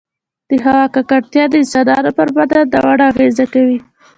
[0.49, 3.77] د هـوا ککـړتيـا د انسـانـانو پـر بـدن نـاوړه اغـېزه کـوي